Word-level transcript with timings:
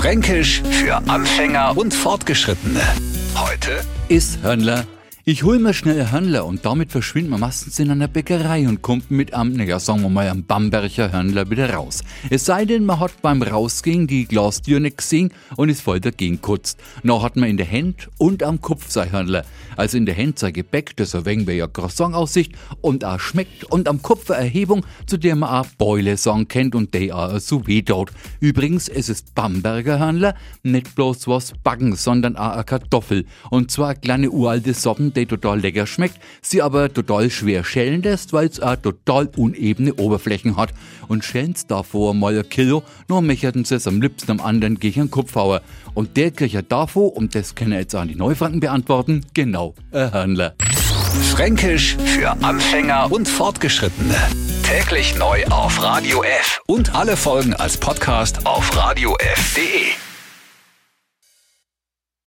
Fränkisch 0.00 0.62
für 0.70 0.96
Anfänger 1.10 1.76
und 1.76 1.92
Fortgeschrittene. 1.92 2.80
Heute 3.36 3.84
ist 4.08 4.40
Hörnler. 4.42 4.86
Ich 5.26 5.42
hol 5.42 5.58
mir 5.58 5.74
schnell 5.74 6.00
ein 6.00 6.12
Hörnler 6.12 6.46
und 6.46 6.64
damit 6.64 6.92
verschwindet 6.92 7.32
man 7.32 7.40
meistens 7.40 7.78
in 7.78 7.90
einer 7.90 8.08
Bäckerei 8.08 8.66
und 8.66 8.80
kommt 8.80 9.10
mit 9.10 9.34
am, 9.34 9.52
naja, 9.52 9.78
sagen 9.78 10.00
wir 10.00 10.08
mal, 10.08 10.26
am 10.30 10.44
Bamberger 10.44 11.12
Hörnler 11.12 11.50
wieder 11.50 11.74
raus. 11.74 12.02
Es 12.30 12.46
sei 12.46 12.64
denn, 12.64 12.86
man 12.86 13.00
hat 13.00 13.20
beim 13.20 13.42
Rausgehen 13.42 14.06
die 14.06 14.24
Glastür 14.24 14.80
nicht 14.80 14.96
gesehen 14.96 15.30
und 15.56 15.68
ist 15.68 15.82
voll 15.82 16.00
dagegen 16.00 16.40
kutzt. 16.40 16.80
Noch 17.02 17.22
hat 17.22 17.36
man 17.36 17.50
in 17.50 17.58
der 17.58 17.70
Hand 17.70 18.08
und 18.16 18.42
am 18.42 18.62
Kopf 18.62 18.90
sein 18.90 19.12
Hörnler. 19.12 19.44
Also 19.76 19.98
in 19.98 20.06
der 20.06 20.16
Hand 20.16 20.38
sein 20.38 20.54
Gebäck, 20.54 20.96
das 20.96 21.12
wenig 21.26 21.46
wie 21.46 21.52
ja 21.52 21.66
Croissant 21.66 22.14
aussicht 22.14 22.52
und 22.80 23.04
auch 23.04 23.20
schmeckt 23.20 23.64
und 23.64 23.88
am 23.88 24.00
Kopf 24.00 24.30
eine 24.30 24.44
Erhebung, 24.44 24.86
zu 25.06 25.18
der 25.18 25.36
man 25.36 25.50
auch 25.50 25.66
Beule 25.76 26.16
sagen 26.16 26.48
kennt 26.48 26.74
und 26.74 26.94
der 26.94 27.14
auch 27.14 27.38
so 27.40 27.66
weh 27.66 27.82
tut. 27.82 28.10
Übrigens, 28.40 28.88
es 28.88 29.10
ist 29.10 29.34
Bamberger 29.34 29.98
Hörnler, 29.98 30.34
nicht 30.62 30.94
bloß 30.94 31.28
was 31.28 31.52
backen, 31.62 31.94
sondern 31.94 32.36
auch 32.36 32.52
eine 32.52 32.64
Kartoffel. 32.64 33.26
Und 33.50 33.70
zwar 33.70 33.90
eine 33.90 34.00
kleine 34.00 34.30
uralte 34.30 34.72
Soppen, 34.72 35.12
die 35.20 35.26
total 35.26 35.60
lecker 35.60 35.86
schmeckt, 35.86 36.18
sie 36.42 36.62
aber 36.62 36.92
total 36.92 37.30
schwer 37.30 37.64
schälen 37.64 38.02
lässt, 38.02 38.32
weil 38.32 38.48
es 38.48 38.60
auch 38.60 38.76
total 38.76 39.28
unebene 39.36 39.94
Oberflächen 39.94 40.56
hat. 40.56 40.70
Und 41.08 41.24
schälen's 41.24 41.66
davor 41.66 42.14
mal 42.14 42.38
ein 42.38 42.48
Kilo, 42.48 42.82
noch 43.08 43.20
mecherten 43.20 43.64
sie 43.64 43.76
es 43.76 43.86
am 43.86 44.00
liebsten 44.00 44.30
am 44.30 44.40
anderen 44.40 44.78
gegen 44.78 45.02
den 45.02 45.10
Kopfhauer. 45.10 45.62
Und 45.94 46.16
der 46.16 46.30
kriegt 46.30 46.54
ja 46.54 46.62
davor, 46.62 47.16
und 47.16 47.34
das 47.34 47.54
kann 47.54 47.72
er 47.72 47.80
jetzt 47.80 47.94
an 47.94 48.08
die 48.08 48.14
Neufranken 48.14 48.60
beantworten, 48.60 49.26
genau, 49.34 49.74
ein 49.92 50.12
Hörnler. 50.12 50.54
Fränkisch 51.30 51.96
für 52.04 52.30
Anfänger 52.42 53.10
und 53.10 53.28
Fortgeschrittene. 53.28 54.16
Täglich 54.62 55.16
neu 55.16 55.44
auf 55.46 55.82
Radio 55.82 56.22
F 56.22 56.60
und 56.66 56.94
alle 56.94 57.16
Folgen 57.16 57.54
als 57.54 57.76
Podcast 57.76 58.46
auf 58.46 58.76
radiof.de. 58.76 60.09